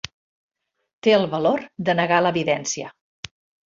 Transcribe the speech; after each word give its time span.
Té 1.09 1.15
el 1.19 1.27
valor 1.35 1.63
de 1.91 1.99
negar 2.03 2.21
l'evidència. 2.27 2.95